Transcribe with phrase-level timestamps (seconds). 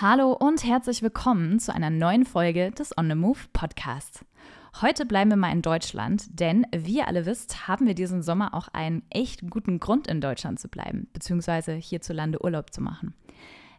[0.00, 4.24] Hallo und herzlich willkommen zu einer neuen Folge des On the Move Podcasts.
[4.82, 8.54] Heute bleiben wir mal in Deutschland, denn wie ihr alle wisst, haben wir diesen Sommer
[8.54, 13.14] auch einen echt guten Grund in Deutschland zu bleiben, beziehungsweise hierzulande Urlaub zu machen.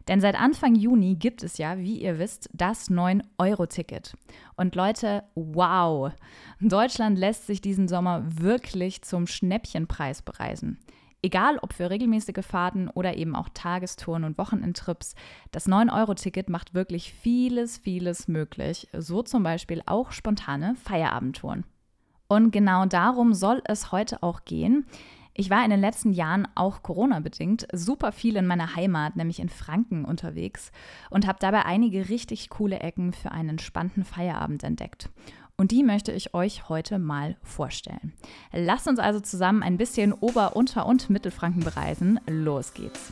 [0.08, 4.16] Denn seit Anfang Juni gibt es ja, wie ihr wisst, das 9-Euro-Ticket.
[4.56, 6.12] Und Leute, wow!
[6.60, 10.78] Deutschland lässt sich diesen Sommer wirklich zum Schnäppchenpreis bereisen.
[11.26, 15.16] Egal ob für regelmäßige Fahrten oder eben auch Tagestouren und Wochenendtrips,
[15.50, 18.86] das 9-Euro-Ticket macht wirklich vieles, vieles möglich.
[18.96, 21.64] So zum Beispiel auch spontane Feierabendtouren.
[22.28, 24.86] Und genau darum soll es heute auch gehen.
[25.34, 29.48] Ich war in den letzten Jahren auch Corona-bedingt super viel in meiner Heimat, nämlich in
[29.48, 30.70] Franken, unterwegs
[31.10, 35.10] und habe dabei einige richtig coole Ecken für einen entspannten Feierabend entdeckt.
[35.58, 38.12] Und die möchte ich euch heute mal vorstellen.
[38.52, 42.20] Lasst uns also zusammen ein bisschen Ober-, Unter- und Mittelfranken bereisen.
[42.26, 43.10] Los geht's!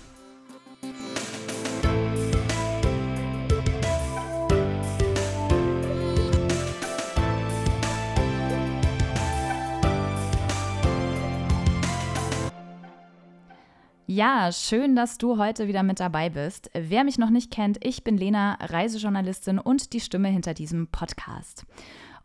[14.07, 16.71] Ja, schön, dass du heute wieder mit dabei bist.
[16.75, 21.65] Wer mich noch nicht kennt, ich bin Lena, Reisejournalistin und die Stimme hinter diesem Podcast.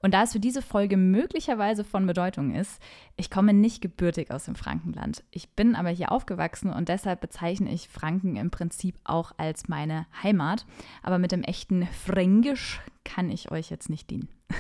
[0.01, 2.81] Und da es für diese Folge möglicherweise von Bedeutung ist,
[3.17, 5.23] ich komme nicht gebürtig aus dem Frankenland.
[5.31, 10.05] Ich bin aber hier aufgewachsen und deshalb bezeichne ich Franken im Prinzip auch als meine
[10.23, 10.65] Heimat.
[11.03, 14.29] Aber mit dem echten Fränkisch kann ich euch jetzt nicht dienen.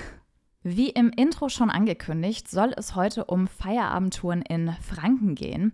[0.61, 5.71] Wie im Intro schon angekündigt, soll es heute um Feierabendtouren in Franken gehen.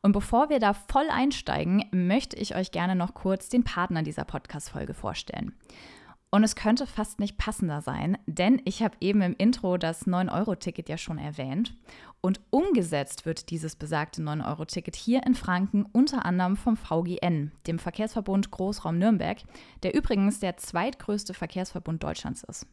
[0.00, 4.24] Und bevor wir da voll einsteigen, möchte ich euch gerne noch kurz den Partner dieser
[4.24, 5.56] Podcast-Folge vorstellen.
[6.30, 10.88] Und es könnte fast nicht passender sein, denn ich habe eben im Intro das 9-Euro-Ticket
[10.88, 11.74] ja schon erwähnt.
[12.20, 18.50] Und umgesetzt wird dieses besagte 9-Euro-Ticket hier in Franken unter anderem vom VGN, dem Verkehrsverbund
[18.50, 19.38] Großraum Nürnberg,
[19.82, 22.66] der übrigens der zweitgrößte Verkehrsverbund Deutschlands ist.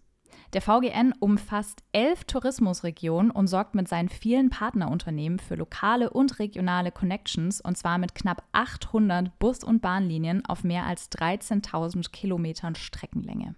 [0.54, 6.92] Der VGN umfasst elf Tourismusregionen und sorgt mit seinen vielen Partnerunternehmen für lokale und regionale
[6.92, 13.55] Connections und zwar mit knapp 800 Bus- und Bahnlinien auf mehr als 13.000 Kilometern Streckenlänge.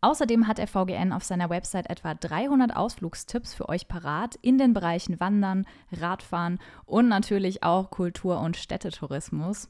[0.00, 4.72] Außerdem hat der VGN auf seiner Website etwa 300 Ausflugstipps für euch parat in den
[4.72, 9.68] Bereichen Wandern, Radfahren und natürlich auch Kultur- und Städtetourismus.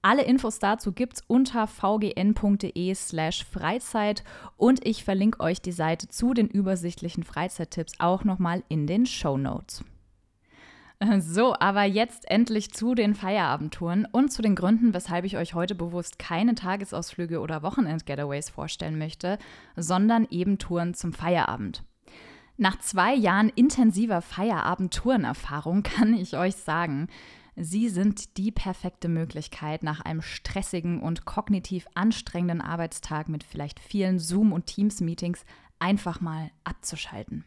[0.00, 4.22] Alle Infos dazu gibt's unter vgn.de/slash Freizeit
[4.56, 9.36] und ich verlinke euch die Seite zu den übersichtlichen Freizeittipps auch nochmal in den Show
[9.36, 9.84] Notes.
[11.20, 15.76] So, aber jetzt endlich zu den Feierabendtouren und zu den Gründen, weshalb ich euch heute
[15.76, 19.38] bewusst keine Tagesausflüge oder Wochenend-Getaways vorstellen möchte,
[19.76, 21.84] sondern eben Touren zum Feierabend.
[22.56, 27.06] Nach zwei Jahren intensiver Feierabend-Tourenerfahrung kann ich euch sagen,
[27.60, 34.20] Sie sind die perfekte Möglichkeit, nach einem stressigen und kognitiv anstrengenden Arbeitstag mit vielleicht vielen
[34.20, 35.44] Zoom- und Teams-Meetings
[35.80, 37.44] einfach mal abzuschalten.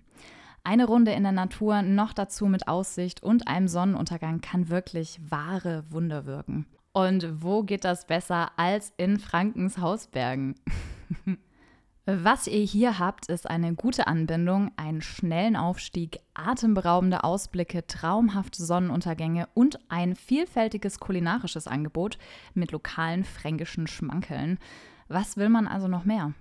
[0.66, 5.86] Eine Runde in der Natur, noch dazu mit Aussicht und einem Sonnenuntergang kann wirklich wahre
[5.90, 6.66] Wunder wirken.
[6.92, 10.56] Und wo geht das besser als in Frankens Hausbergen?
[12.06, 19.48] Was ihr hier habt, ist eine gute Anbindung, einen schnellen Aufstieg, atemberaubende Ausblicke, traumhafte Sonnenuntergänge
[19.54, 22.18] und ein vielfältiges kulinarisches Angebot
[22.56, 24.58] mit lokalen fränkischen Schmankeln.
[25.10, 26.34] Was will man also noch mehr?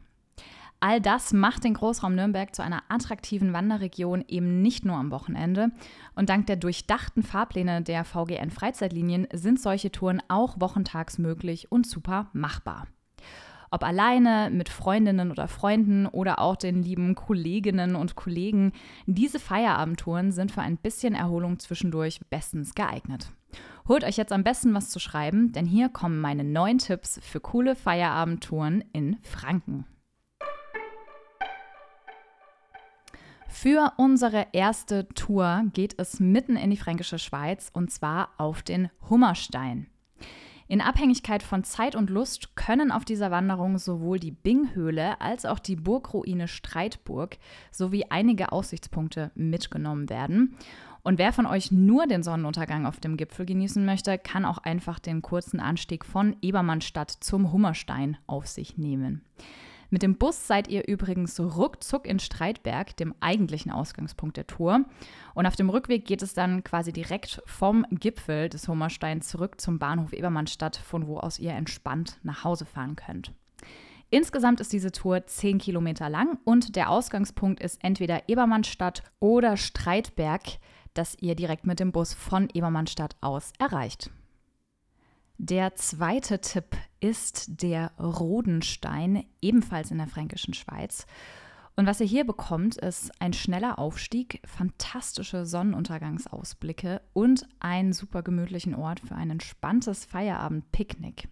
[0.82, 5.72] All das macht den Großraum Nürnberg zu einer attraktiven Wanderregion eben nicht nur am Wochenende.
[6.14, 11.86] Und dank der durchdachten Fahrpläne der VGN Freizeitlinien sind solche Touren auch wochentags möglich und
[11.86, 12.86] super machbar.
[13.72, 18.72] Ob alleine, mit Freundinnen oder Freunden oder auch den lieben Kolleginnen und Kollegen,
[19.06, 23.30] diese Feierabendtouren sind für ein bisschen Erholung zwischendurch bestens geeignet.
[23.86, 27.38] Holt euch jetzt am besten was zu schreiben, denn hier kommen meine neun Tipps für
[27.38, 29.84] coole Feierabendtouren in Franken.
[33.48, 38.90] Für unsere erste Tour geht es mitten in die fränkische Schweiz und zwar auf den
[39.08, 39.86] Hummerstein.
[40.70, 45.58] In Abhängigkeit von Zeit und Lust können auf dieser Wanderung sowohl die Binghöhle als auch
[45.58, 47.38] die Burgruine Streitburg
[47.72, 50.54] sowie einige Aussichtspunkte mitgenommen werden.
[51.02, 55.00] Und wer von euch nur den Sonnenuntergang auf dem Gipfel genießen möchte, kann auch einfach
[55.00, 59.24] den kurzen Anstieg von Ebermannstadt zum Hummerstein auf sich nehmen.
[59.90, 64.84] Mit dem Bus seid ihr übrigens ruckzuck in Streitberg, dem eigentlichen Ausgangspunkt der Tour.
[65.34, 69.80] Und auf dem Rückweg geht es dann quasi direkt vom Gipfel des Hummersteins zurück zum
[69.80, 73.32] Bahnhof Ebermannstadt, von wo aus ihr entspannt nach Hause fahren könnt.
[74.10, 80.42] Insgesamt ist diese Tour 10 Kilometer lang und der Ausgangspunkt ist entweder Ebermannstadt oder Streitberg,
[80.94, 84.10] das ihr direkt mit dem Bus von Ebermannstadt aus erreicht.
[85.38, 91.06] Der zweite Tipp ist der Rodenstein, ebenfalls in der fränkischen Schweiz.
[91.76, 98.74] Und was ihr hier bekommt, ist ein schneller Aufstieg, fantastische Sonnenuntergangsausblicke und einen super gemütlichen
[98.74, 101.28] Ort für ein entspanntes Feierabendpicknick.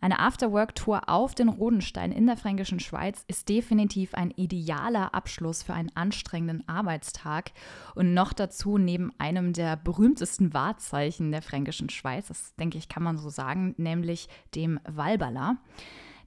[0.00, 5.74] Eine Afterwork-Tour auf den Rodenstein in der fränkischen Schweiz ist definitiv ein idealer Abschluss für
[5.74, 7.52] einen anstrengenden Arbeitstag
[7.94, 13.02] und noch dazu neben einem der berühmtesten Wahrzeichen der fränkischen Schweiz, das denke ich, kann
[13.02, 15.56] man so sagen, nämlich dem Walberla.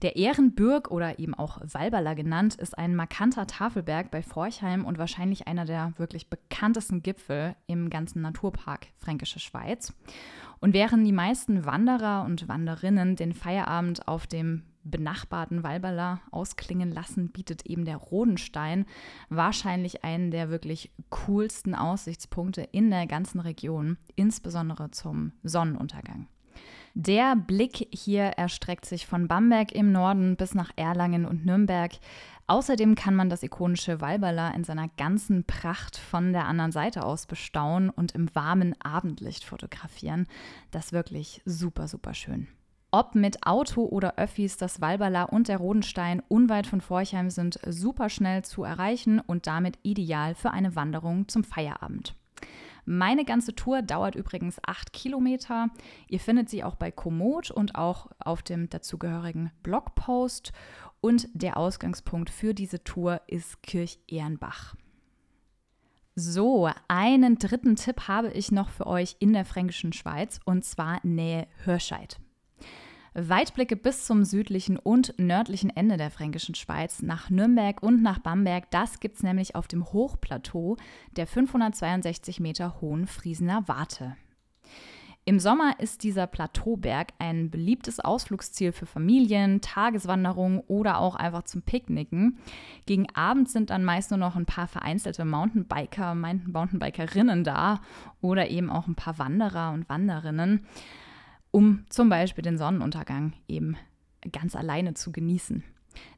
[0.01, 5.47] Der Ehrenbürg oder eben auch Walberla genannt, ist ein markanter Tafelberg bei Forchheim und wahrscheinlich
[5.47, 9.93] einer der wirklich bekanntesten Gipfel im ganzen Naturpark Fränkische Schweiz.
[10.61, 17.29] Und während die meisten Wanderer und Wanderinnen den Feierabend auf dem benachbarten Walberla ausklingen lassen,
[17.29, 18.85] bietet eben der Rodenstein
[19.29, 26.27] wahrscheinlich einen der wirklich coolsten Aussichtspunkte in der ganzen Region, insbesondere zum Sonnenuntergang.
[26.93, 31.91] Der Blick hier erstreckt sich von Bamberg im Norden bis nach Erlangen und Nürnberg.
[32.47, 37.27] Außerdem kann man das ikonische Walberla in seiner ganzen Pracht von der anderen Seite aus
[37.27, 40.25] bestaunen und im warmen Abendlicht fotografieren.
[40.71, 42.47] Das ist wirklich super, super schön.
[42.91, 48.09] Ob mit Auto oder Öffis, das Walberla und der Rodenstein unweit von Forchheim sind super
[48.09, 52.15] schnell zu erreichen und damit ideal für eine Wanderung zum Feierabend.
[52.91, 55.67] Meine ganze Tour dauert übrigens acht Kilometer.
[56.07, 60.53] Ihr findet sie auch bei Komoot und auch auf dem dazugehörigen Blogpost.
[60.99, 64.73] Und der Ausgangspunkt für diese Tour ist Kirch-Ehrenbach.
[66.15, 70.99] So, einen dritten Tipp habe ich noch für euch in der fränkischen Schweiz und zwar
[71.05, 72.19] Nähe Hörscheid.
[73.27, 78.71] Weitblicke bis zum südlichen und nördlichen Ende der fränkischen Schweiz, nach Nürnberg und nach Bamberg.
[78.71, 80.77] Das gibt es nämlich auf dem Hochplateau
[81.17, 84.15] der 562 Meter hohen Friesener Warte.
[85.25, 91.61] Im Sommer ist dieser Plateauberg ein beliebtes Ausflugsziel für Familien, Tageswanderungen oder auch einfach zum
[91.61, 92.39] Picknicken.
[92.85, 97.81] Gegen Abend sind dann meist nur noch ein paar vereinzelte Mountainbiker, Mountainbikerinnen da
[98.21, 100.65] oder eben auch ein paar Wanderer und Wanderinnen
[101.51, 103.77] um zum Beispiel den Sonnenuntergang eben
[104.31, 105.63] ganz alleine zu genießen.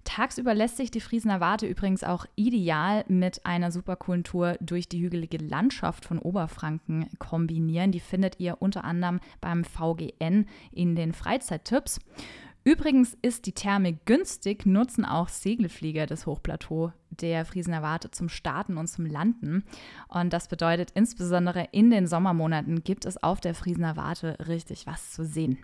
[0.03, 4.89] Tagsüber lässt sich die Friesener Warte übrigens auch ideal mit einer super coolen Tour durch
[4.89, 7.91] die hügelige Landschaft von Oberfranken kombinieren.
[7.91, 11.99] Die findet ihr unter anderem beim VGN in den Freizeittipps.
[12.63, 18.77] Übrigens ist die Therme günstig, nutzen auch Segelflieger des Hochplateau der Friesener Warte zum Starten
[18.77, 19.63] und zum Landen.
[20.07, 25.11] Und das bedeutet, insbesondere in den Sommermonaten gibt es auf der Friesener Warte richtig was
[25.11, 25.57] zu sehen.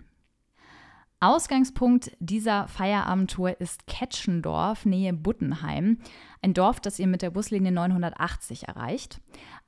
[1.20, 5.98] Ausgangspunkt dieser Feierabendtour ist Ketschendorf, Nähe Buttenheim.
[6.42, 9.20] Ein Dorf, das ihr mit der Buslinie 980 erreicht.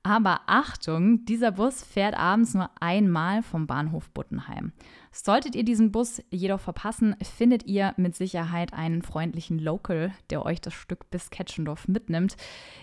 [0.05, 4.73] Aber Achtung, dieser Bus fährt abends nur einmal vom Bahnhof Buttenheim.
[5.13, 10.61] Solltet ihr diesen Bus jedoch verpassen, findet ihr mit Sicherheit einen freundlichen Local, der euch
[10.61, 12.37] das Stück bis Ketschendorf mitnimmt.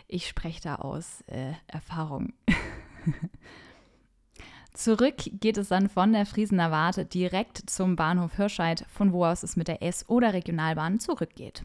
[0.08, 2.34] Ich spreche da aus äh, Erfahrung.
[4.74, 9.44] Zurück geht es dann von der Friesener Warte direkt zum Bahnhof Hirscheid, von wo aus
[9.44, 11.64] es mit der S- oder Regionalbahn zurückgeht.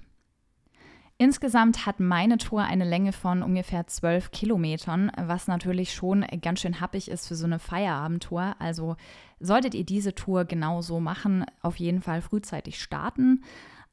[1.23, 6.81] Insgesamt hat meine Tour eine Länge von ungefähr 12 Kilometern, was natürlich schon ganz schön
[6.81, 8.57] happig ist für so eine Feierabendtour.
[8.59, 8.97] Also
[9.39, 13.45] solltet ihr diese Tour genauso machen, auf jeden Fall frühzeitig starten.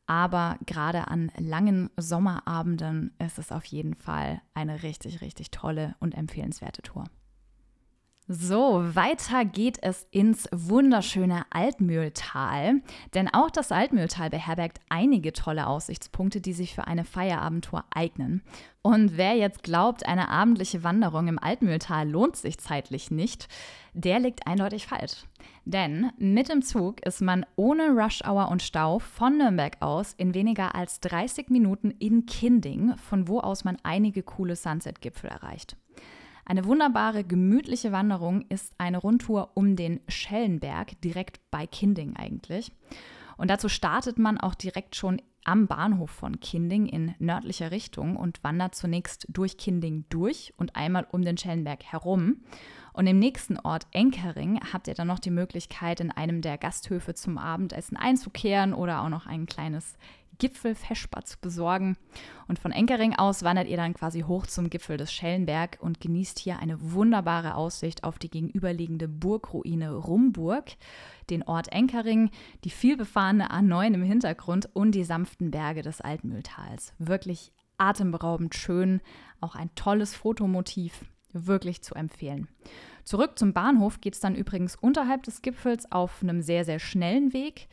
[0.07, 6.15] Aber gerade an langen Sommerabenden ist es auf jeden Fall eine richtig, richtig tolle und
[6.15, 7.03] empfehlenswerte Tour.
[8.31, 12.81] So, weiter geht es ins wunderschöne Altmühltal.
[13.15, 18.43] Denn auch das Altmühltal beherbergt einige tolle Aussichtspunkte, die sich für eine Feierabendtour eignen.
[18.83, 23.47] Und wer jetzt glaubt, eine abendliche Wanderung im Altmühltal lohnt sich zeitlich nicht,
[23.93, 25.25] der liegt eindeutig falsch.
[25.65, 30.75] Denn mit dem Zug ist man ohne Rush-Hour und Stau von Nürnberg aus in weniger
[30.75, 35.75] als 30 Minuten in Kinding, von wo aus man einige coole Sunset-Gipfel erreicht.
[36.49, 42.71] Eine wunderbare, gemütliche Wanderung ist eine Rundtour um den Schellenberg, direkt bei Kinding eigentlich.
[43.37, 48.43] Und dazu startet man auch direkt schon am Bahnhof von Kinding in nördlicher Richtung und
[48.43, 52.37] wandert zunächst durch Kinding durch und einmal um den Schellenberg herum.
[52.93, 57.13] Und im nächsten Ort Enkering habt ihr dann noch die Möglichkeit, in einem der Gasthöfe
[57.13, 59.99] zum Abendessen einzukehren oder auch noch ein kleines
[60.39, 61.97] Gipfelfeschbar zu besorgen.
[62.47, 66.39] Und von Enkering aus wandert ihr dann quasi hoch zum Gipfel des Schellenberg und genießt
[66.39, 70.71] hier eine wunderbare Aussicht auf die gegenüberliegende Burgruine Rumburg,
[71.29, 72.31] den Ort Enkering,
[72.63, 76.93] die vielbefahrene A9 im Hintergrund und die sanften Berge des Altmühltals.
[76.97, 79.01] Wirklich atemberaubend schön,
[79.41, 82.47] auch ein tolles Fotomotiv, wirklich zu empfehlen.
[83.03, 87.33] Zurück zum Bahnhof geht es dann übrigens unterhalb des Gipfels auf einem sehr, sehr schnellen
[87.33, 87.67] Weg.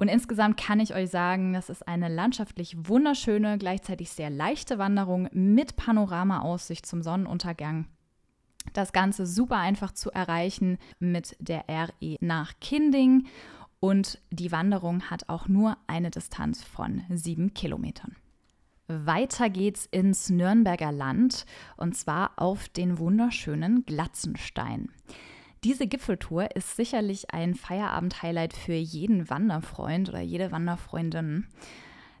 [0.00, 5.28] Und insgesamt kann ich euch sagen, das ist eine landschaftlich wunderschöne, gleichzeitig sehr leichte Wanderung
[5.32, 7.86] mit Panoramaaussicht zum Sonnenuntergang.
[8.72, 13.26] Das Ganze super einfach zu erreichen mit der RE nach Kinding
[13.78, 18.16] und die Wanderung hat auch nur eine Distanz von sieben Kilometern.
[18.88, 21.44] Weiter geht's ins Nürnberger Land
[21.76, 24.88] und zwar auf den wunderschönen Glatzenstein.
[25.62, 31.48] Diese Gipfeltour ist sicherlich ein Feierabend-Highlight für jeden Wanderfreund oder jede Wanderfreundin.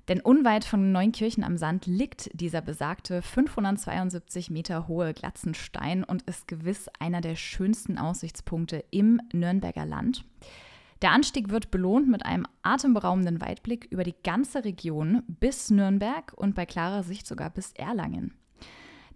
[0.08, 6.48] Denn unweit von Neunkirchen am Sand liegt dieser besagte 572 Meter hohe Glatzenstein und ist
[6.48, 10.24] gewiss einer der schönsten Aussichtspunkte im Nürnberger Land.
[11.00, 16.54] Der Anstieg wird belohnt mit einem atemberaubenden Weitblick über die ganze Region bis Nürnberg und
[16.54, 18.34] bei klarer Sicht sogar bis Erlangen.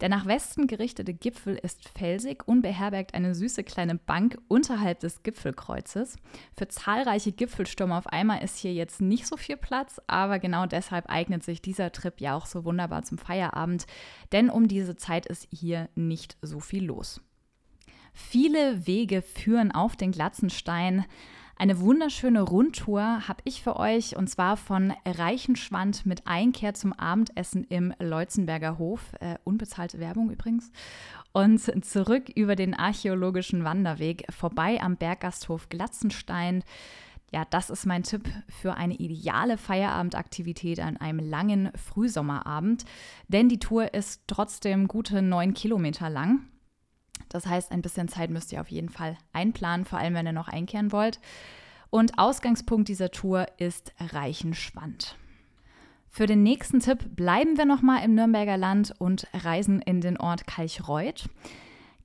[0.00, 5.22] Der nach Westen gerichtete Gipfel ist felsig und beherbergt eine süße kleine Bank unterhalb des
[5.22, 6.16] Gipfelkreuzes.
[6.56, 11.08] Für zahlreiche Gipfelstürme auf einmal ist hier jetzt nicht so viel Platz, aber genau deshalb
[11.08, 13.86] eignet sich dieser Trip ja auch so wunderbar zum Feierabend,
[14.32, 17.20] denn um diese Zeit ist hier nicht so viel los.
[18.12, 21.04] Viele Wege führen auf den Glatzenstein.
[21.56, 27.64] Eine wunderschöne Rundtour habe ich für euch und zwar von Reichenschwand mit Einkehr zum Abendessen
[27.64, 29.12] im Leutzenberger Hof.
[29.20, 30.72] Äh, unbezahlte Werbung übrigens.
[31.32, 36.64] Und zurück über den archäologischen Wanderweg vorbei am Berggasthof Glatzenstein.
[37.32, 42.84] Ja, das ist mein Tipp für eine ideale Feierabendaktivität an einem langen Frühsommerabend.
[43.28, 46.46] Denn die Tour ist trotzdem gute neun Kilometer lang.
[47.28, 50.32] Das heißt, ein bisschen Zeit müsst ihr auf jeden Fall einplanen, vor allem wenn ihr
[50.32, 51.20] noch einkehren wollt.
[51.90, 55.16] Und Ausgangspunkt dieser Tour ist Reichenschwand.
[56.10, 60.46] Für den nächsten Tipp bleiben wir nochmal im Nürnberger Land und reisen in den Ort
[60.46, 61.28] Kalchreuth.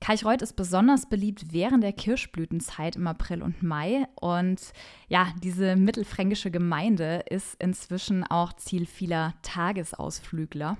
[0.00, 4.06] Kalchreuth ist besonders beliebt während der Kirschblütenzeit im April und Mai.
[4.16, 4.60] Und
[5.08, 10.78] ja, diese mittelfränkische Gemeinde ist inzwischen auch Ziel vieler Tagesausflügler.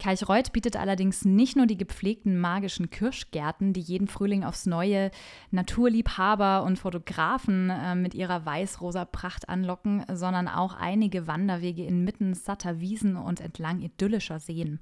[0.00, 5.12] Kalchreuth bietet allerdings nicht nur die gepflegten magischen Kirschgärten, die jeden Frühling aufs Neue
[5.52, 12.80] Naturliebhaber und Fotografen äh, mit ihrer weiß-rosa Pracht anlocken, sondern auch einige Wanderwege inmitten satter
[12.80, 14.80] Wiesen und entlang idyllischer Seen.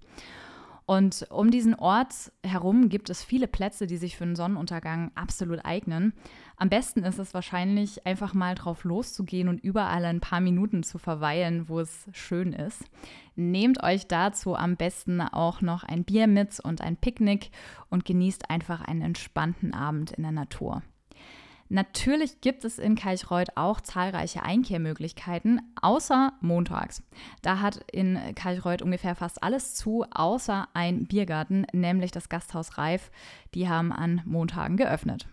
[0.89, 5.63] Und um diesen Ort herum gibt es viele Plätze, die sich für einen Sonnenuntergang absolut
[5.63, 6.15] eignen.
[6.57, 10.97] Am besten ist es wahrscheinlich, einfach mal drauf loszugehen und überall ein paar Minuten zu
[10.97, 12.85] verweilen, wo es schön ist.
[13.37, 17.51] Nehmt euch dazu am besten auch noch ein Bier mit und ein Picknick
[17.91, 20.83] und genießt einfach einen entspannten Abend in der Natur.
[21.71, 27.03] Natürlich gibt es in Kalchreuth auch zahlreiche Einkehrmöglichkeiten, außer montags.
[27.43, 33.11] Da hat in Kalchreuth ungefähr fast alles zu, außer ein Biergarten, nämlich das Gasthaus Reif.
[33.55, 35.29] Die haben an Montagen geöffnet.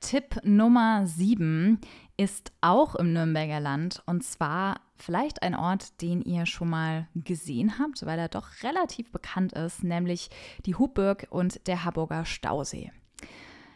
[0.00, 1.80] Tipp Nummer 7
[2.18, 7.78] ist auch im Nürnberger Land und zwar vielleicht ein Ort, den ihr schon mal gesehen
[7.78, 10.28] habt, weil er doch relativ bekannt ist, nämlich
[10.66, 12.92] die Hubburg und der Harburger Stausee.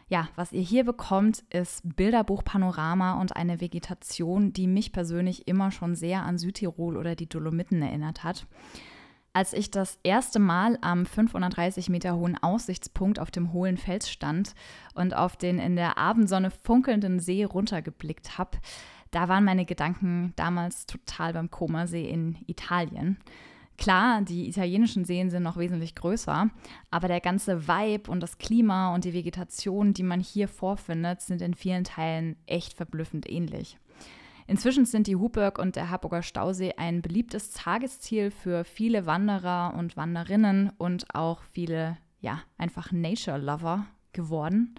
[0.09, 5.95] Ja, was ihr hier bekommt, ist Bilderbuchpanorama und eine Vegetation, die mich persönlich immer schon
[5.95, 8.47] sehr an Südtirol oder die Dolomiten erinnert hat.
[9.33, 14.55] Als ich das erste Mal am 530 Meter hohen Aussichtspunkt auf dem hohlen Fels stand
[14.95, 18.57] und auf den in der Abendsonne funkelnden See runtergeblickt habe,
[19.11, 23.19] da waren meine Gedanken damals total beim Comasee in Italien.
[23.79, 26.49] Klar, die italienischen Seen sind noch wesentlich größer,
[26.91, 31.41] aber der ganze Vibe und das Klima und die Vegetation, die man hier vorfindet, sind
[31.41, 33.77] in vielen Teilen echt verblüffend ähnlich.
[34.47, 39.95] Inzwischen sind die Hubberg und der Harburger Stausee ein beliebtes Tagesziel für viele Wanderer und
[39.95, 44.75] Wanderinnen und auch viele, ja, einfach Nature-Lover geworden.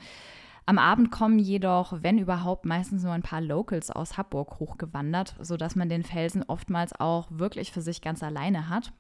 [0.71, 5.75] Am Abend kommen jedoch, wenn überhaupt, meistens nur ein paar Locals aus Hamburg hochgewandert, sodass
[5.75, 8.93] man den Felsen oftmals auch wirklich für sich ganz alleine hat.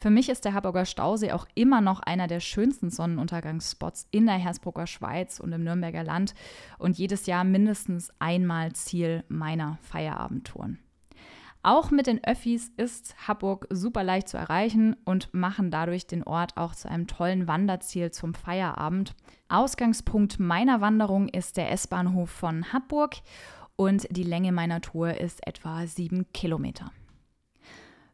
[0.00, 4.34] Für mich ist der Harburger Stausee auch immer noch einer der schönsten Sonnenuntergangsspots in der
[4.34, 6.34] Hersbrucker Schweiz und im Nürnberger Land
[6.80, 10.80] und jedes Jahr mindestens einmal Ziel meiner Feierabendtouren.
[11.62, 16.56] Auch mit den Öffis ist Hamburg super leicht zu erreichen und machen dadurch den Ort
[16.56, 19.14] auch zu einem tollen Wanderziel zum Feierabend.
[19.50, 23.16] Ausgangspunkt meiner Wanderung ist der S-Bahnhof von Hamburg
[23.76, 26.92] und die Länge meiner Tour ist etwa sieben Kilometer.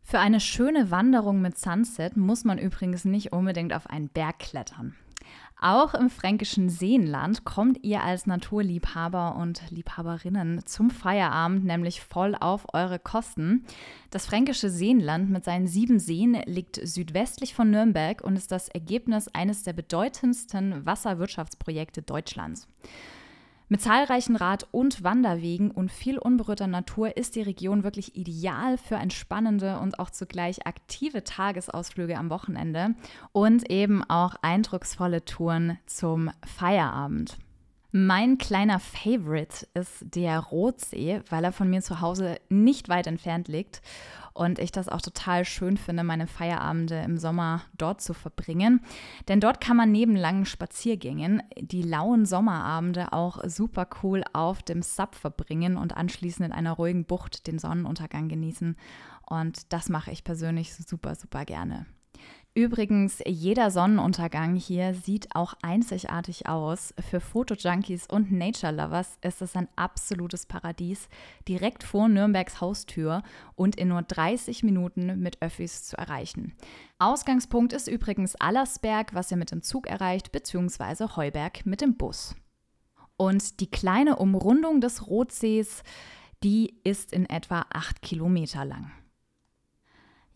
[0.03, 4.97] Für eine schöne Wanderung mit Sunset muss man übrigens nicht unbedingt auf einen Berg klettern.
[5.59, 12.67] Auch im fränkischen Seenland kommt ihr als Naturliebhaber und Liebhaberinnen zum Feierabend nämlich voll auf
[12.75, 13.65] eure Kosten.
[14.11, 19.29] Das fränkische Seenland mit seinen sieben Seen liegt südwestlich von Nürnberg und ist das Ergebnis
[19.29, 22.69] eines der bedeutendsten Wasserwirtschaftsprojekte Deutschlands.
[23.69, 28.95] Mit zahlreichen Rad- und Wanderwegen und viel unberührter Natur ist die Region wirklich ideal für
[28.95, 32.95] entspannende und auch zugleich aktive Tagesausflüge am Wochenende
[33.33, 37.39] und eben auch eindrucksvolle Touren zum Feierabend.
[37.99, 43.49] Mein kleiner Favorite ist der Rotsee, weil er von mir zu Hause nicht weit entfernt
[43.49, 43.81] liegt
[44.35, 48.83] und ich das auch total schön finde, meine Feierabende im Sommer dort zu verbringen.
[49.29, 54.83] Denn dort kann man neben langen Spaziergängen die lauen Sommerabende auch super cool auf dem
[54.83, 58.77] Sub verbringen und anschließend in einer ruhigen Bucht den Sonnenuntergang genießen.
[59.27, 61.87] Und das mache ich persönlich super, super gerne.
[62.57, 66.95] Übrigens, jeder Sonnenuntergang hier sieht auch einzigartig aus.
[66.99, 71.11] Für Fotojunkies und Nature Lovers ist es ein absolutes Paradies,
[71.47, 73.23] direkt vor Nürnbergs Haustür
[73.57, 76.55] und in nur 30 Minuten mit Öffis zu erreichen.
[76.99, 82.37] Ausgangspunkt ist übrigens Allersberg, was ihr mit dem Zug erreicht, beziehungsweise Heuberg mit dem Bus.
[83.19, 85.83] Und die kleine Umrundung des Rotsees,
[86.43, 88.93] die ist in etwa 8 Kilometer lang.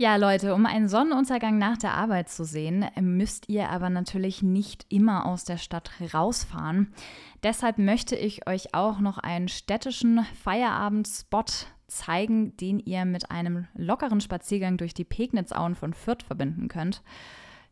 [0.00, 4.86] Ja, Leute, um einen Sonnenuntergang nach der Arbeit zu sehen, müsst ihr aber natürlich nicht
[4.88, 6.94] immer aus der Stadt rausfahren.
[7.42, 14.22] Deshalb möchte ich euch auch noch einen städtischen Feierabendspot zeigen, den ihr mit einem lockeren
[14.22, 17.02] Spaziergang durch die Pegnitzauen von Fürth verbinden könnt.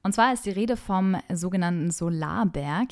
[0.02, 2.90] Und zwar ist die Rede vom sogenannten Solarberg.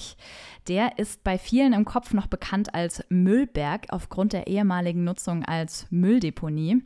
[0.66, 5.86] Der ist bei vielen im Kopf noch bekannt als Müllberg aufgrund der ehemaligen Nutzung als
[5.90, 6.82] Mülldeponie.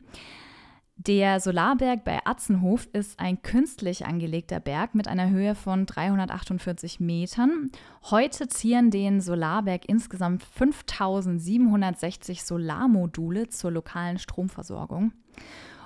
[1.07, 7.71] Der Solarberg bei Atzenhof ist ein künstlich angelegter Berg mit einer Höhe von 348 Metern.
[8.11, 15.11] Heute zieren den Solarberg insgesamt 5760 Solarmodule zur lokalen Stromversorgung.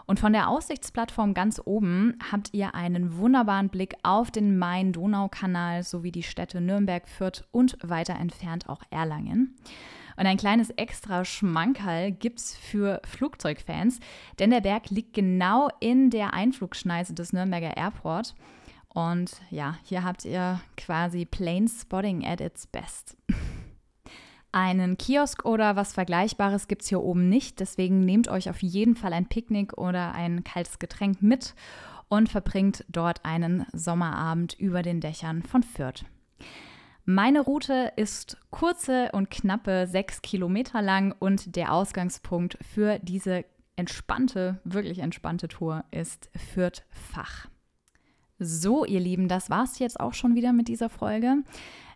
[0.07, 6.11] Und von der Aussichtsplattform ganz oben habt ihr einen wunderbaren Blick auf den Main-Donau-Kanal sowie
[6.11, 9.55] die Städte Nürnberg, Fürth und weiter entfernt auch Erlangen.
[10.17, 13.99] Und ein kleines extra Schmankerl gibt's für Flugzeugfans,
[14.39, 18.35] denn der Berg liegt genau in der Einflugschneise des Nürnberger Airport.
[18.93, 23.17] Und ja, hier habt ihr quasi Plane Spotting at its best.
[24.55, 28.95] Einen Kiosk oder was Vergleichbares gibt es hier oben nicht, deswegen nehmt euch auf jeden
[28.95, 31.55] Fall ein Picknick oder ein kaltes Getränk mit
[32.07, 36.05] und verbringt dort einen Sommerabend über den Dächern von Fürth.
[37.03, 43.43] Meine Route ist kurze und knappe sechs Kilometer lang und der Ausgangspunkt für diese
[43.75, 47.49] entspannte, wirklich entspannte Tour ist Fürth-Fach.
[48.39, 51.43] So, ihr Lieben, das war's jetzt auch schon wieder mit dieser Folge.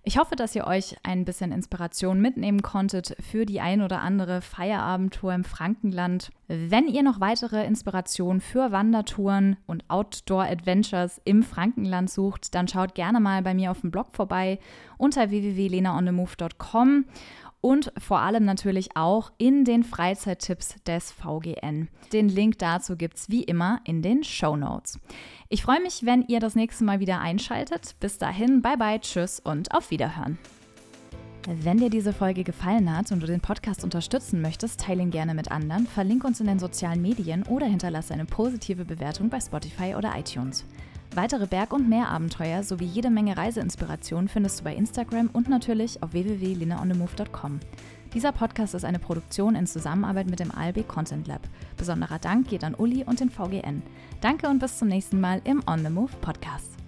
[0.04, 4.42] Ich hoffe, dass ihr euch ein bisschen Inspiration mitnehmen konntet für die ein oder andere
[4.42, 6.32] Feierabendtour im Frankenland.
[6.48, 13.20] Wenn ihr noch weitere Inspirationen für Wandertouren und Outdoor-Adventures im Frankenland sucht, dann schaut gerne
[13.20, 14.60] mal bei mir auf dem Blog vorbei
[14.98, 17.06] unter www.lenaonthemove.com
[17.62, 21.90] und vor allem natürlich auch in den Freizeittipps des VGN.
[22.14, 25.00] Den Link dazu gibt es wie immer in den Show Notes.
[25.50, 27.96] Ich freue mich, wenn ihr das nächste Mal wieder einschaltet.
[28.00, 30.38] Bis dahin, bye bye, tschüss und auf Wiederhören.
[31.48, 35.34] Wenn dir diese Folge gefallen hat und du den Podcast unterstützen möchtest, teile ihn gerne
[35.34, 39.96] mit anderen, verlinke uns in den sozialen Medien oder hinterlasse eine positive Bewertung bei Spotify
[39.96, 40.66] oder iTunes.
[41.16, 46.14] Weitere Berg- und Meerabenteuer sowie jede Menge Reiseinspiration findest du bei Instagram und natürlich auf
[46.14, 47.60] www.linaonthemove.com.
[48.14, 51.42] Dieser Podcast ist eine Produktion in Zusammenarbeit mit dem ALB Content Lab.
[51.78, 53.84] Besonderer Dank geht an Uli und den VGN.
[54.22, 56.79] Danke und bis zum nächsten Mal im On the Move Podcast.